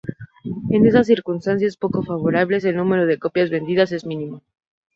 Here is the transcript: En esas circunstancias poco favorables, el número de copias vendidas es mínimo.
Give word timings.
En 0.75 0.81
esas 0.89 1.05
circunstancias 1.13 1.77
poco 1.83 2.01
favorables, 2.01 2.65
el 2.65 2.75
número 2.77 3.05
de 3.05 3.19
copias 3.19 3.51
vendidas 3.51 3.91
es 3.91 4.03
mínimo. 4.03 4.41